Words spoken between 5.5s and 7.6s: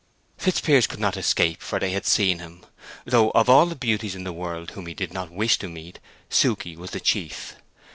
to meet Suke was the chief.